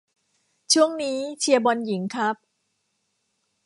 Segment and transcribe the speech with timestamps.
[0.73, 2.35] ช่วงนี้เชียร์บอลหญิงครับ